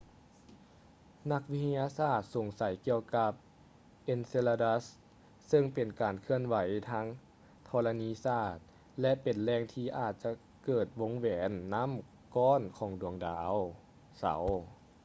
[1.31, 3.31] ນັກວິທະຍາສາດສົງໄສກ່ຽວກັບ
[4.13, 4.83] enceladus
[5.47, 6.55] ເຊິ່ງເປັນການເຄື່ອນໄຫວ
[6.89, 7.05] ທາງ
[7.69, 8.57] ທໍລະນີສາດ
[9.01, 10.31] ແລະ ເປັນແຫຼ່ງທີ່ອາດຈະ
[10.65, 11.91] ເກີດວົງແຫວນນໍ້າ
[12.35, 12.91] ກ້ອນຂອງ
[13.25, 13.55] ດາວ
[14.19, 14.43] ເສົາ